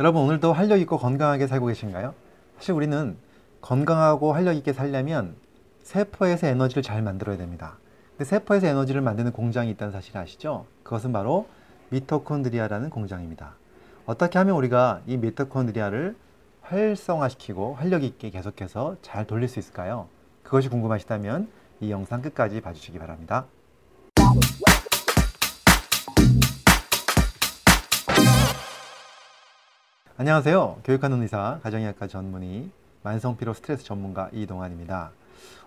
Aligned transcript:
여러분 0.00 0.22
오늘도 0.22 0.52
활력 0.52 0.80
있고 0.80 0.98
건강하게 0.98 1.46
살고 1.46 1.66
계신가요? 1.66 2.14
사실 2.56 2.74
우리는 2.74 3.16
건강하고 3.60 4.32
활력 4.32 4.56
있게 4.56 4.72
살려면 4.72 5.36
세포에서 5.84 6.48
에너지를 6.48 6.82
잘 6.82 7.00
만들어야 7.00 7.36
됩니다. 7.36 7.78
근데 8.10 8.24
세포에서 8.24 8.66
에너지를 8.66 9.02
만드는 9.02 9.30
공장이 9.30 9.70
있다는 9.70 9.92
사실 9.92 10.18
아시죠? 10.18 10.66
그것은 10.82 11.12
바로 11.12 11.46
미토콘드리아라는 11.90 12.90
공장입니다. 12.90 13.54
어떻게 14.04 14.36
하면 14.38 14.56
우리가 14.56 15.00
이 15.06 15.16
미토콘드리아를 15.16 16.16
활성화시키고 16.62 17.74
활력 17.74 18.02
있게 18.02 18.30
계속해서 18.30 18.96
잘 19.00 19.28
돌릴 19.28 19.48
수 19.48 19.60
있을까요? 19.60 20.08
그것이 20.42 20.70
궁금하시다면 20.70 21.48
이 21.80 21.92
영상 21.92 22.20
끝까지 22.20 22.60
봐주시기 22.60 22.98
바랍니다. 22.98 23.46
안녕하세요. 30.16 30.76
교육하는 30.84 31.22
의사, 31.22 31.58
가정의학과 31.64 32.06
전문의, 32.06 32.70
만성피로 33.02 33.52
스트레스 33.52 33.82
전문가 33.82 34.28
이동환입니다. 34.32 35.10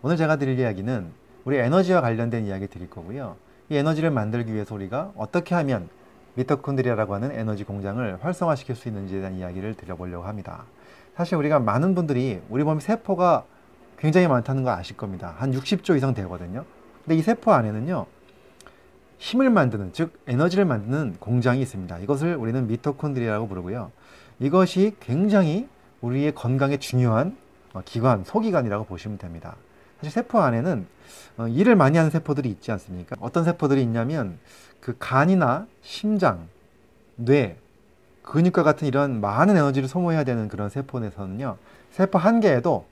오늘 0.01 0.15
제가 0.15 0.37
드릴 0.37 0.57
이야기는 0.57 1.11
우리 1.43 1.57
에너지와 1.57 1.99
관련된 1.99 2.45
이야기 2.45 2.67
드릴 2.67 2.89
거고요. 2.89 3.35
이 3.67 3.75
에너지를 3.75 4.09
만들기 4.09 4.53
위해서 4.53 4.73
우리가 4.73 5.11
어떻게 5.17 5.53
하면 5.55 5.89
미토콘드리아라고 6.35 7.13
하는 7.13 7.33
에너지 7.33 7.65
공장을 7.65 8.19
활성화시킬 8.21 8.77
수 8.77 8.87
있는지에 8.87 9.19
대한 9.19 9.35
이야기를 9.35 9.73
드려보려고 9.73 10.23
합니다. 10.23 10.63
사실 11.17 11.35
우리가 11.35 11.59
많은 11.59 11.93
분들이 11.93 12.41
우리 12.47 12.63
몸 12.63 12.79
세포가 12.79 13.43
굉장히 13.99 14.29
많다는 14.29 14.63
거 14.63 14.71
아실 14.71 14.95
겁니다. 14.95 15.35
한 15.39 15.51
60조 15.51 15.97
이상 15.97 16.13
되거든요. 16.13 16.63
근데 17.03 17.17
이 17.17 17.21
세포 17.21 17.51
안에는요, 17.51 18.05
힘을 19.17 19.49
만드는, 19.49 19.91
즉 19.91 20.17
에너지를 20.25 20.63
만드는 20.63 21.17
공장이 21.19 21.59
있습니다. 21.61 21.99
이것을 21.99 22.35
우리는 22.35 22.65
미토콘드리아라고 22.65 23.49
부르고요. 23.49 23.91
이것이 24.39 24.95
굉장히 24.99 25.67
우리의 26.01 26.33
건강에 26.35 26.77
중요한 26.77 27.35
어, 27.73 27.81
기관, 27.85 28.23
소기관이라고 28.23 28.85
보시면 28.85 29.17
됩니다. 29.17 29.55
사실 29.97 30.11
세포 30.11 30.39
안에는 30.39 30.85
어, 31.37 31.47
일을 31.47 31.75
많이 31.75 31.97
하는 31.97 32.11
세포들이 32.11 32.49
있지 32.49 32.71
않습니까? 32.71 33.15
어떤 33.19 33.43
세포들이 33.43 33.81
있냐면 33.83 34.37
그 34.79 34.95
간이나 34.99 35.67
심장, 35.81 36.47
뇌, 37.15 37.57
근육과 38.21 38.63
같은 38.63 38.87
이런 38.87 39.21
많은 39.21 39.55
에너지를 39.55 39.87
소모해야 39.87 40.23
되는 40.23 40.47
그런 40.47 40.69
세포 40.69 40.99
내에서는요, 40.99 41.57
세포 41.91 42.19
한 42.19 42.39
개에도 42.39 42.85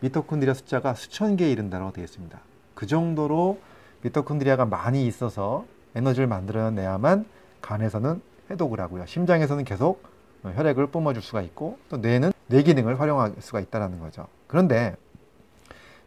미토콘드리아 0.00 0.54
숫자가 0.54 0.94
수천 0.94 1.36
개에 1.36 1.50
이른다고 1.50 1.92
되어 1.92 2.04
있습니다. 2.04 2.38
그 2.74 2.86
정도로 2.86 3.60
미토콘드리아가 4.02 4.64
많이 4.64 5.06
있어서 5.06 5.64
에너지를 5.94 6.26
만들어내야만 6.26 7.26
간에서는 7.60 8.22
해독을 8.50 8.80
하고요. 8.80 9.06
심장에서는 9.06 9.64
계속 9.64 10.02
혈액을 10.54 10.88
뿜어줄 10.88 11.22
수가 11.22 11.42
있고 11.42 11.78
또 11.88 11.96
뇌는 11.96 12.32
뇌 12.46 12.62
기능을 12.62 13.00
활용할 13.00 13.34
수가 13.40 13.60
있다는 13.60 14.00
거죠. 14.00 14.26
그런데 14.46 14.96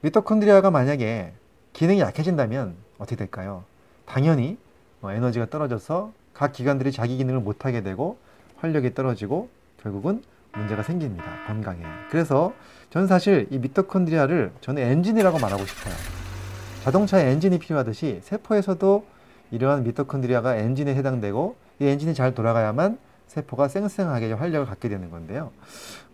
미토콘드리아가 0.01 0.71
만약에 0.71 1.33
기능이 1.73 1.99
약해진다면 1.99 2.75
어떻게 2.97 3.15
될까요? 3.15 3.63
당연히 4.05 4.57
어, 5.01 5.11
에너지가 5.11 5.47
떨어져서 5.49 6.11
각 6.33 6.53
기관들이 6.53 6.91
자기 6.91 7.17
기능을 7.17 7.39
못하게 7.39 7.81
되고 7.81 8.17
활력이 8.57 8.93
떨어지고 8.93 9.49
결국은 9.81 10.23
문제가 10.53 10.83
생깁니다. 10.83 11.23
건강에. 11.47 11.83
그래서 12.09 12.53
저는 12.89 13.07
사실 13.07 13.47
이 13.51 13.57
미토콘드리아를 13.57 14.51
저는 14.61 14.83
엔진이라고 14.83 15.39
말하고 15.39 15.65
싶어요. 15.65 15.93
자동차에 16.83 17.29
엔진이 17.31 17.59
필요하듯이 17.59 18.19
세포에서도 18.23 19.05
이러한 19.51 19.83
미토콘드리아가 19.83 20.55
엔진에 20.55 20.95
해당되고 20.95 21.55
이 21.79 21.85
엔진이 21.85 22.13
잘 22.13 22.33
돌아가야만 22.33 22.97
세포가 23.31 23.69
쌩쌩하게 23.69 24.33
활력을 24.33 24.65
갖게 24.65 24.89
되는 24.89 25.09
건데요. 25.09 25.51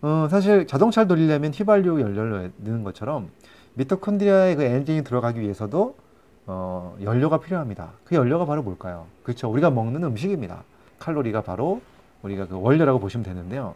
어, 0.02 0.28
사실 0.30 0.68
자동차를 0.68 1.08
돌리려면 1.08 1.52
휘발유 1.52 2.00
연료를 2.00 2.52
넣는 2.58 2.84
것처럼 2.84 3.30
미토콘드리아의 3.74 4.54
그 4.54 4.62
엔진이 4.62 5.02
들어가기 5.02 5.40
위해서도 5.40 5.96
어, 6.46 6.96
연료가 7.02 7.40
필요합니다. 7.40 7.90
그 8.04 8.14
연료가 8.14 8.44
바로 8.44 8.62
뭘까요? 8.62 9.06
그렇죠. 9.24 9.50
우리가 9.50 9.68
먹는 9.70 10.04
음식입니다. 10.04 10.62
칼로리가 11.00 11.42
바로 11.42 11.80
우리가 12.22 12.46
그 12.46 12.60
원료라고 12.60 13.00
보시면 13.00 13.24
되는데요. 13.24 13.74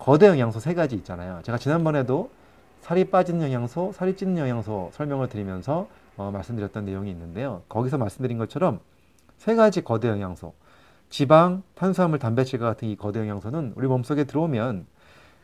거대 0.00 0.26
영양소 0.26 0.58
세 0.58 0.74
가지 0.74 0.96
있잖아요. 0.96 1.40
제가 1.44 1.58
지난번에도 1.58 2.30
살이 2.80 3.04
빠지는 3.04 3.42
영양소, 3.42 3.92
살이 3.92 4.16
찌는 4.16 4.36
영양소 4.36 4.90
설명을 4.94 5.28
드리면서 5.28 5.86
어, 6.16 6.30
말씀드렸던 6.32 6.84
내용이 6.84 7.08
있는데요. 7.12 7.62
거기서 7.68 7.98
말씀드린 7.98 8.36
것처럼 8.36 8.80
세 9.38 9.54
가지 9.54 9.82
거대 9.82 10.08
영양소, 10.08 10.54
지방, 11.14 11.62
탄수화물, 11.76 12.18
단백질과 12.18 12.66
같은 12.66 12.88
이 12.88 12.96
거대 12.96 13.20
영양소는 13.20 13.74
우리 13.76 13.86
몸속에 13.86 14.24
들어오면 14.24 14.84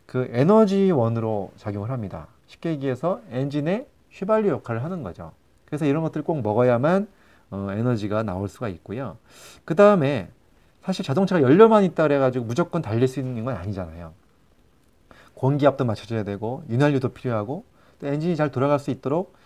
그 0.04 0.28
에너지원으로 0.32 1.52
작용을 1.56 1.92
합니다. 1.92 2.26
쉽게 2.48 2.70
얘기해서 2.70 3.20
엔진의 3.30 3.86
휘발유 4.10 4.48
역할을 4.48 4.82
하는 4.82 5.04
거죠. 5.04 5.30
그래서 5.66 5.84
이런 5.84 6.02
것들 6.02 6.22
꼭 6.22 6.42
먹어야만 6.42 7.06
어, 7.52 7.68
에너지가 7.70 8.24
나올 8.24 8.48
수가 8.48 8.68
있고요. 8.68 9.16
그 9.64 9.76
다음에 9.76 10.28
사실 10.82 11.04
자동차가 11.04 11.40
연료만 11.40 11.84
있다 11.84 12.02
그래가지고 12.02 12.46
무조건 12.46 12.82
달릴 12.82 13.06
수 13.06 13.20
있는 13.20 13.44
건 13.44 13.54
아니잖아요. 13.54 14.12
공기압도 15.34 15.84
맞춰줘야 15.84 16.24
되고 16.24 16.64
윤활유도 16.68 17.10
필요하고 17.10 17.64
또 18.00 18.08
엔진이 18.08 18.34
잘 18.34 18.50
돌아갈 18.50 18.80
수 18.80 18.90
있도록 18.90 19.36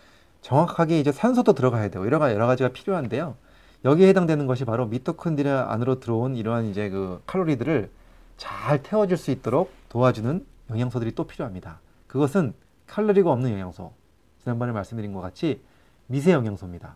정확하게 0.41 0.99
이제 0.99 1.11
산소도 1.11 1.53
들어가야 1.53 1.89
되고 1.89 2.03
여러 2.07 2.17
가지가 2.17 2.69
필요한데요. 2.69 3.35
여기에 3.83 4.09
해당되는 4.09 4.47
것이 4.47 4.65
바로 4.65 4.87
미토콘드리아 4.87 5.71
안으로 5.71 5.99
들어온 5.99 6.35
이러한 6.35 6.65
이제 6.65 6.89
그 6.89 7.21
칼로리들을 7.25 7.89
잘 8.37 8.81
태워줄 8.81 9.17
수 9.17 9.31
있도록 9.31 9.71
도와주는 9.89 10.45
영양소들이 10.69 11.13
또 11.13 11.25
필요합니다. 11.25 11.79
그것은 12.07 12.53
칼로리가 12.87 13.31
없는 13.31 13.51
영양소. 13.51 13.93
지난번에 14.41 14.71
말씀드린 14.71 15.13
것 15.13 15.21
같이 15.21 15.61
미세 16.07 16.31
영양소입니다. 16.31 16.95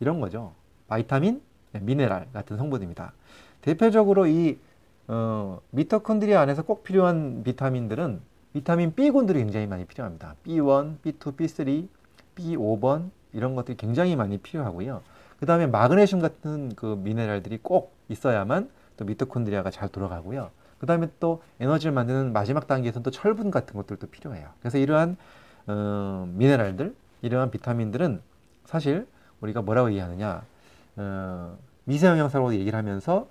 이런 0.00 0.20
거죠. 0.20 0.54
바이타민, 0.88 1.42
네, 1.72 1.80
미네랄 1.80 2.28
같은 2.32 2.56
성분입니다. 2.56 3.12
대표적으로 3.60 4.26
이 4.26 4.58
어, 5.08 5.60
미토콘드리아 5.70 6.40
안에서 6.40 6.62
꼭 6.62 6.82
필요한 6.82 7.42
비타민들은 7.44 8.20
비타민 8.52 8.94
B군들이 8.94 9.38
굉장히 9.38 9.66
많이 9.66 9.84
필요합니다. 9.84 10.34
B1, 10.44 10.98
B2, 11.00 11.36
B3, 11.36 11.88
B5번 12.34 13.10
이런 13.32 13.54
것들이 13.54 13.76
굉장히 13.76 14.16
많이 14.16 14.38
필요하고요. 14.38 15.02
그 15.38 15.46
다음에 15.46 15.66
마그네슘 15.66 16.20
같은 16.20 16.74
그 16.76 16.98
미네랄들이 17.02 17.58
꼭 17.62 17.94
있어야만 18.08 18.70
또 18.96 19.04
미토콘드리아가 19.04 19.70
잘 19.70 19.88
돌아가고요. 19.88 20.50
그 20.78 20.86
다음에 20.86 21.08
또 21.20 21.42
에너지를 21.60 21.92
만드는 21.92 22.32
마지막 22.32 22.66
단계에서는 22.66 23.02
또 23.02 23.10
철분 23.10 23.50
같은 23.50 23.74
것들도 23.74 24.06
필요해요. 24.08 24.48
그래서 24.60 24.78
이러한 24.78 25.16
어, 25.66 26.28
미네랄들, 26.34 26.94
이러한 27.22 27.50
비타민들은 27.50 28.20
사실 28.64 29.06
우리가 29.40 29.62
뭐라고 29.62 29.90
얘기하느냐 29.90 30.42
어, 30.96 31.56
미세영양소라고 31.84 32.54
얘기를 32.54 32.78
하면서 32.78 33.28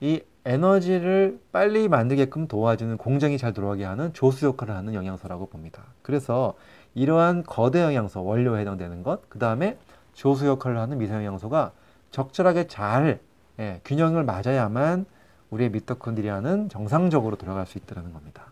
이 0.00 0.22
에너지를 0.44 1.40
빨리 1.52 1.88
만들게끔 1.88 2.48
도와주는 2.48 2.96
공정이 2.96 3.36
잘 3.36 3.52
들어가게 3.52 3.84
하는 3.84 4.12
조수 4.12 4.46
역할을 4.46 4.74
하는 4.74 4.94
영양소라고 4.94 5.46
봅니다. 5.48 5.82
그래서 6.02 6.54
이러한 6.94 7.42
거대 7.42 7.82
영양소 7.82 8.24
원료에 8.24 8.60
해당되는 8.60 9.02
것, 9.02 9.28
그 9.28 9.38
다음에 9.38 9.76
조수 10.18 10.46
역할을 10.48 10.78
하는 10.78 10.98
미세영양소가 10.98 11.70
적절하게 12.10 12.66
잘 12.66 13.20
예, 13.60 13.80
균형을 13.84 14.24
맞아야만 14.24 15.06
우리의 15.50 15.70
미토콘드리아는 15.70 16.68
정상적으로 16.68 17.36
돌아갈 17.36 17.66
수 17.66 17.78
있다는 17.78 18.12
겁니다. 18.12 18.46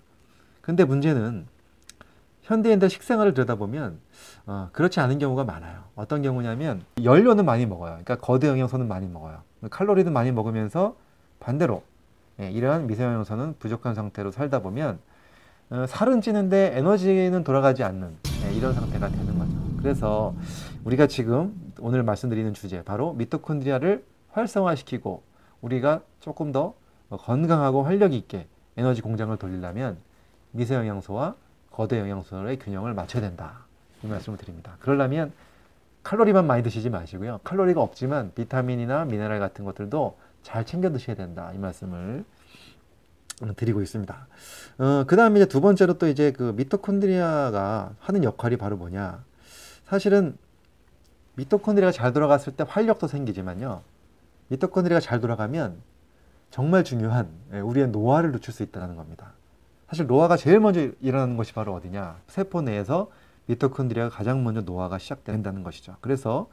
근데 0.61 0.85
문제는 0.85 1.47
현대인들 2.43 2.89
식생활을 2.89 3.35
들여다보면 3.35 3.99
어, 4.47 4.69
그렇지 4.73 5.01
않은 5.01 5.19
경우가 5.19 5.43
많아요. 5.43 5.83
어떤 5.97 6.23
경우냐면 6.23 6.85
연료는 7.03 7.45
많이 7.45 7.67
먹어요. 7.67 7.91
그러니까 7.91 8.15
거대 8.15 8.47
영양소는 8.47 8.87
많이 8.87 9.09
먹어요. 9.09 9.41
칼로리도 9.69 10.13
많이 10.13 10.31
먹으면서 10.31 10.95
반대로 11.41 11.83
예, 12.39 12.49
이러한 12.49 12.87
미세영양소는 12.87 13.57
부족한 13.59 13.97
상태로 13.97 14.31
살다 14.31 14.61
보면 14.61 15.01
어, 15.71 15.85
살은 15.89 16.21
찌는데 16.21 16.79
에너지는 16.79 17.43
돌아가지 17.43 17.83
않는 17.83 18.17
예, 18.45 18.55
이런 18.55 18.73
상태가 18.73 19.09
되는 19.09 19.37
거죠. 19.37 19.51
그래서 19.79 20.33
우리가 20.87 21.09
지금 21.09 21.73
오늘 21.81 22.05
말씀드리는 22.05 22.55
주제 22.55 22.81
바로 22.85 23.13
미토콘드리아를 23.15 24.05
활성화시키고 24.31 25.21
우리가 25.61 26.03
조금 26.21 26.53
더 26.53 26.75
건강하고 27.11 27.83
활력 27.83 28.15
있게 28.15 28.47
에너지 28.77 29.03
공장을 29.03 29.37
돌리려면 29.37 29.97
미세 30.53 30.77
영양소와 30.77 31.35
거대 31.73 31.99
영양소의 31.99 32.61
균형을 32.61 32.95
맞춰야 32.95 33.21
된다. 33.21 33.65
이 34.05 34.07
말씀을 34.07 34.39
드립니다. 34.39 34.77
그러려면 34.79 35.33
칼로리만 36.05 36.47
많이 36.47 36.63
드시지 36.63 36.89
마시고요. 36.89 37.41
칼로리가 37.43 37.83
없지만 37.83 38.31
비타민이나 38.37 39.07
미네랄 39.07 39.41
같은 39.41 39.65
것들도 39.65 40.17
잘 40.45 40.65
챙겨 40.65 40.93
드셔야 40.93 41.17
된다. 41.17 41.51
이 41.53 41.59
말씀을 41.59 42.25
드리고 43.57 43.83
있습니다. 43.83 44.29
어, 44.79 45.05
그 45.09 45.17
다음에 45.17 45.47
두 45.47 45.61
번째로 45.61 45.95
또 45.95 46.07
이제 46.07 46.31
그 46.31 46.55
미토콘드리아가 46.57 47.97
하는 47.99 48.23
역할이 48.23 48.57
바로 48.57 48.77
뭐냐. 48.77 49.25
사실은 49.87 50.37
미토콘드리아가 51.37 51.93
잘 51.93 52.13
돌아갔을 52.13 52.55
때 52.55 52.65
활력도 52.67 53.07
생기지만요. 53.07 53.83
미토콘드리아가 54.49 55.01
잘 55.01 55.21
돌아가면 55.21 55.81
정말 56.51 56.85
중요한 56.85 57.29
예, 57.53 57.61
우리의 57.61 57.89
노화를 57.89 58.33
늦출 58.33 58.53
수 58.53 58.63
있다는 58.63 58.97
겁니다. 58.97 59.33
사실 59.89 60.07
노화가 60.07 60.37
제일 60.37 60.61
먼저 60.61 60.89
일어나는 61.01 61.37
것이 61.37 61.53
바로 61.53 61.75
어디냐? 61.75 62.19
세포 62.27 62.63
내에서 62.63 63.11
미토콘드리아가 63.47 64.11
가장 64.11 64.43
먼저 64.43 64.63
노화가 64.63 64.99
시작된다는 64.99 65.63
것이죠. 65.63 65.97
그래서 66.01 66.49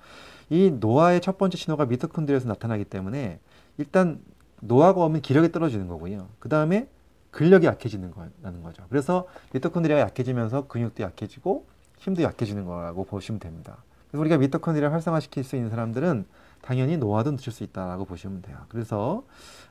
이 0.50 0.69
노화의 0.80 1.21
첫 1.21 1.38
번째 1.38 1.57
신호가 1.57 1.85
미토콘드리아에서 1.85 2.47
나타나기 2.47 2.85
때문에 2.85 3.39
일단 3.77 4.19
노화가 4.59 5.01
오면 5.01 5.21
기력이 5.21 5.51
떨어지는 5.51 5.88
거고요. 5.88 6.27
그 6.39 6.50
다음에 6.50 6.88
근력이 7.31 7.65
약해지는 7.65 8.12
거라는 8.12 8.62
거죠. 8.62 8.83
그래서 8.89 9.27
미토콘드리아가 9.53 10.03
약해지면서 10.03 10.68
근육도 10.68 11.01
약해지고 11.01 11.65
힘도 11.97 12.21
약해지는 12.21 12.65
거라고 12.65 13.06
보시면 13.06 13.39
됩니다. 13.39 13.77
그래서 14.13 14.21
우리가 14.21 14.38
미토콘드리아 14.38 14.92
활성화시킬 14.92 15.44
수 15.44 15.56
있는 15.56 15.71
사람들은 15.71 16.25
당연히 16.62 16.98
노화도 16.98 17.31
늦출 17.31 17.51
수 17.51 17.63
있다고 17.63 18.06
보시면 18.06 18.44
돼요. 18.44 18.57
그래서 18.69 19.24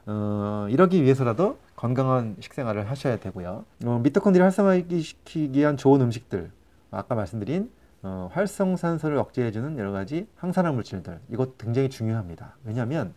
어, 0.05 0.67
이러기 0.69 1.05
위해서라도 1.05 1.59
건강한 1.77 2.35
식생활을 2.41 2.91
하셔야 2.91 3.21
되고요. 3.21 3.65
어, 3.85 4.01
미토콘드리아 4.03 4.45
활성화시키기 4.47 5.61
위한 5.61 5.77
좋은 5.77 6.01
음식들, 6.01 6.51
아까 6.91 7.15
말씀드린 7.15 7.71
어, 8.03 8.31
활성산소를 8.33 9.17
억제해주는 9.17 9.79
여러 9.79 9.93
가지 9.93 10.27
항산화 10.35 10.73
물질들 10.73 11.21
이것 11.31 11.57
굉장히 11.57 11.89
중요합니다. 11.89 12.57
왜냐하면 12.65 13.15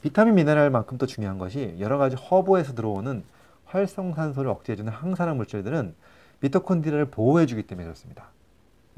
비타민 0.00 0.36
미네랄만큼 0.36 0.96
또 0.96 1.06
중요한 1.06 1.38
것이 1.38 1.74
여러 1.80 1.98
가지 1.98 2.14
허브에서 2.14 2.76
들어오는 2.76 3.24
활성산소를 3.64 4.48
억제해주는 4.48 4.92
항산화 4.92 5.34
물질들은 5.34 5.96
미토콘드리아를 6.38 7.06
보호해주기 7.06 7.64
때문에 7.64 7.84
그렇습니다. 7.84 8.28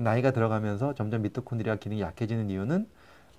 나이가 0.02 0.30
들어가면서 0.30 0.94
점점 0.94 1.22
미토콘드리아 1.22 1.76
기능이 1.76 2.00
약해지는 2.00 2.50
이유는 2.50 2.88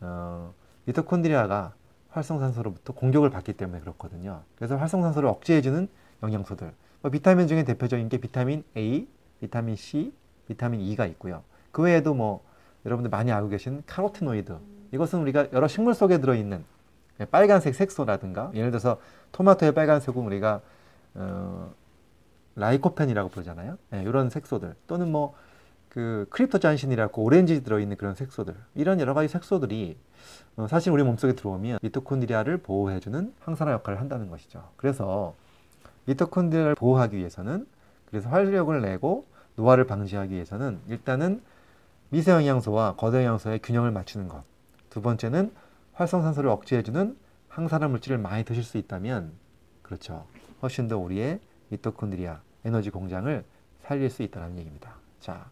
어, 0.01 0.53
미토콘드리아가 0.85 1.73
활성산소로부터 2.09 2.93
공격을 2.93 3.29
받기 3.29 3.53
때문에 3.53 3.79
그렇거든요. 3.79 4.41
그래서 4.55 4.75
활성산소를 4.77 5.27
억제해주는 5.29 5.87
영양소들. 6.23 6.71
뭐 7.01 7.11
비타민 7.11 7.47
중에 7.47 7.63
대표적인 7.63 8.09
게 8.09 8.17
비타민 8.17 8.63
A, 8.77 9.07
비타민 9.39 9.75
C, 9.75 10.13
비타민 10.47 10.81
E가 10.81 11.05
있고요. 11.07 11.43
그 11.71 11.81
외에도 11.81 12.13
뭐 12.13 12.43
여러분들 12.85 13.09
많이 13.09 13.31
알고 13.31 13.49
계신 13.49 13.83
카로티노이드. 13.87 14.57
이것은 14.91 15.21
우리가 15.21 15.47
여러 15.53 15.67
식물 15.67 15.93
속에 15.93 16.19
들어있는 16.19 16.63
빨간색 17.31 17.75
색소라든가 17.75 18.51
예를 18.53 18.71
들어서 18.71 18.99
토마토의 19.31 19.73
빨간색은 19.73 20.21
우리가 20.21 20.61
어, 21.13 21.73
라이코펜이라고 22.55 23.29
부르잖아요. 23.29 23.77
네, 23.91 24.03
이런 24.03 24.29
색소들 24.29 24.75
또는 24.87 25.11
뭐 25.11 25.33
그 25.91 26.25
크립토잔틴이라고 26.29 27.21
오렌지 27.21 27.63
들어있는 27.63 27.97
그런 27.97 28.15
색소들 28.15 28.55
이런 28.75 29.01
여러 29.01 29.13
가지 29.13 29.27
색소들이 29.27 29.97
어, 30.55 30.67
사실 30.69 30.93
우리 30.93 31.03
몸속에 31.03 31.33
들어오면 31.33 31.79
미토콘드리아를 31.81 32.59
보호해주는 32.59 33.33
항산화 33.41 33.73
역할을 33.73 33.99
한다는 33.99 34.29
것이죠. 34.29 34.69
그래서 34.77 35.35
미토콘드리아를 36.05 36.75
보호하기 36.75 37.17
위해서는 37.17 37.67
그래서 38.05 38.29
활력을 38.29 38.81
내고 38.81 39.27
노화를 39.57 39.85
방지하기 39.85 40.33
위해서는 40.33 40.79
일단은 40.87 41.41
미세 42.07 42.31
영양소와 42.31 42.95
거대 42.95 43.17
영양소의 43.25 43.59
균형을 43.59 43.91
맞추는 43.91 44.29
것. 44.29 44.43
두 44.89 45.01
번째는 45.01 45.51
활성산소를 45.91 46.49
억제해주는 46.51 47.17
항산화 47.49 47.89
물질을 47.89 48.17
많이 48.17 48.45
드실 48.45 48.63
수 48.63 48.77
있다면 48.77 49.33
그렇죠. 49.81 50.25
훨씬 50.61 50.87
더 50.87 50.97
우리의 50.97 51.41
미토콘드리아 51.67 52.39
에너지 52.63 52.91
공장을 52.91 53.43
살릴 53.81 54.09
수 54.09 54.23
있다는 54.23 54.57
얘기입니다. 54.57 54.95
자, 55.19 55.49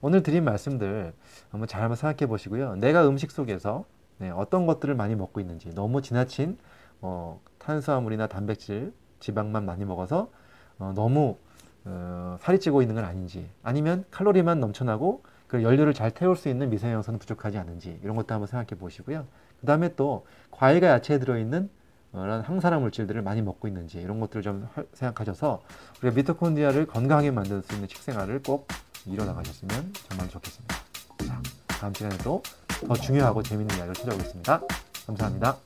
오늘 0.00 0.22
드린 0.22 0.44
말씀들 0.44 1.12
한번 1.50 1.68
잘 1.68 1.82
한번 1.82 1.96
생각해 1.96 2.26
보시고요. 2.28 2.76
내가 2.76 3.06
음식 3.06 3.30
속에서 3.30 3.84
네, 4.18 4.30
어떤 4.30 4.66
것들을 4.66 4.94
많이 4.94 5.14
먹고 5.14 5.40
있는지 5.40 5.74
너무 5.74 6.02
지나친 6.02 6.58
어, 7.00 7.40
탄수화물이나 7.58 8.26
단백질, 8.26 8.92
지방만 9.18 9.64
많이 9.64 9.84
먹어서 9.84 10.30
어, 10.78 10.92
너무 10.94 11.36
어, 11.84 12.36
살이 12.40 12.60
찌고 12.60 12.82
있는 12.82 12.94
건 12.94 13.04
아닌지 13.04 13.48
아니면 13.62 14.04
칼로리만 14.10 14.60
넘쳐나고 14.60 15.22
그 15.46 15.62
연료를 15.62 15.94
잘 15.94 16.10
태울 16.10 16.36
수 16.36 16.48
있는 16.48 16.70
미세영양소는 16.70 17.18
부족하지 17.18 17.58
않은지 17.58 17.98
이런 18.02 18.16
것도 18.16 18.34
한번 18.34 18.46
생각해 18.46 18.78
보시고요. 18.78 19.26
그 19.60 19.66
다음에 19.66 19.94
또 19.96 20.26
과일과 20.50 20.88
야채에 20.88 21.18
들어있는 21.18 21.70
그런 22.12 22.40
항산화 22.42 22.78
물질들을 22.78 23.22
많이 23.22 23.42
먹고 23.42 23.68
있는지 23.68 24.00
이런 24.00 24.20
것들을 24.20 24.42
좀 24.42 24.68
생각하셔서 24.92 25.62
우리가 26.02 26.16
미토콘드리아를 26.16 26.86
건강하게 26.86 27.30
만들 27.30 27.62
수 27.62 27.74
있는 27.74 27.88
식생활을 27.88 28.42
꼭 28.42 28.68
이뤄나가셨으면 29.06 29.92
정말 30.08 30.28
좋겠습니다. 30.28 30.76
자, 31.26 31.42
다음 31.66 31.94
시간에도 31.94 32.42
더 32.86 32.94
중요하고 32.94 33.42
재밌는 33.42 33.76
이야기를 33.76 33.94
찾아오겠습니다. 33.94 34.60
감사합니다. 35.06 35.56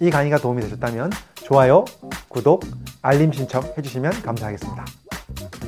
이 0.00 0.10
강의가 0.10 0.38
도움이 0.38 0.62
되셨다면 0.62 1.10
좋아요, 1.36 1.84
구독, 2.28 2.64
알림 3.02 3.32
신청 3.32 3.62
해주시면 3.76 4.22
감사하겠습니다. 4.22 5.01